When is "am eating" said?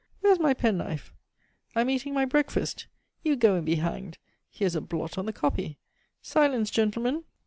1.81-2.15